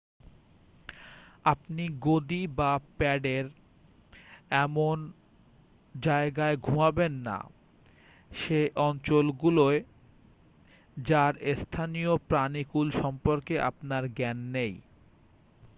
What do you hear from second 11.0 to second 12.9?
যার স্থানীয় প্রানীকুল